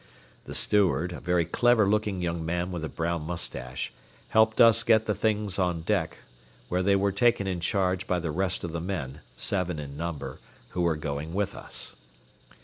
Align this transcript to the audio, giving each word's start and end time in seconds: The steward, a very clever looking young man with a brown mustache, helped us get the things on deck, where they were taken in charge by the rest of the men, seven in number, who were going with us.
The 0.45 0.55
steward, 0.55 1.13
a 1.13 1.19
very 1.19 1.45
clever 1.45 1.87
looking 1.87 2.23
young 2.23 2.43
man 2.43 2.71
with 2.71 2.83
a 2.83 2.89
brown 2.89 3.21
mustache, 3.21 3.93
helped 4.29 4.59
us 4.59 4.81
get 4.81 5.05
the 5.05 5.13
things 5.13 5.59
on 5.59 5.81
deck, 5.83 6.17
where 6.69 6.81
they 6.81 6.95
were 6.95 7.11
taken 7.11 7.45
in 7.45 7.59
charge 7.59 8.07
by 8.07 8.17
the 8.17 8.31
rest 8.31 8.63
of 8.63 8.71
the 8.71 8.81
men, 8.81 9.19
seven 9.37 9.77
in 9.77 9.95
number, 9.95 10.39
who 10.69 10.81
were 10.81 10.95
going 10.97 11.35
with 11.35 11.53
us. 11.53 11.95